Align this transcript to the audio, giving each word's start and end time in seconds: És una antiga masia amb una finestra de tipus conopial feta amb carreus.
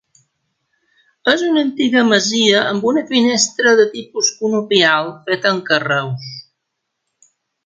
És 1.33 1.43
una 1.47 1.63
antiga 1.65 2.01
masia 2.07 2.63
amb 2.71 2.89
una 2.93 3.03
finestra 3.11 3.75
de 3.81 3.87
tipus 3.93 4.33
conopial 4.41 5.13
feta 5.29 5.53
amb 5.55 5.67
carreus. 5.69 6.31